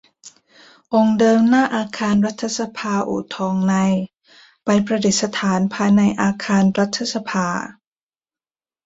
[0.93, 3.73] องค์เดิมหน้าอาคารรัฐสภาอู่ทองใน
[4.65, 7.47] ไปประดิษฐานภายในอาคารรัฐสภา